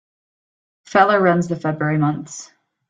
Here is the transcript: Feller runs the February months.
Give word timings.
Feller 0.87 1.21
runs 1.21 1.47
the 1.47 1.55
February 1.55 1.99
months. 1.99 2.49